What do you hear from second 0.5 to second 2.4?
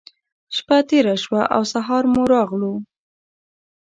شپّه تېره شوه او سهار مو